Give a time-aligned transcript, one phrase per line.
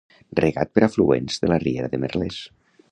[0.39, 2.43] Regat per afluents de la riera de Merlès.